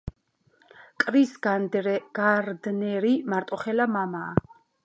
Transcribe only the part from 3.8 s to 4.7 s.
მამაა.